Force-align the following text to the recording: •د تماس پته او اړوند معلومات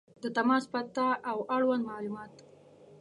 •د 0.23 0.25
تماس 0.37 0.63
پته 0.73 1.07
او 1.29 1.37
اړوند 1.55 1.83
معلومات 1.91 2.33